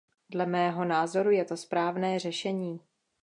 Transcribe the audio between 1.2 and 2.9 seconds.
je to správné řešení.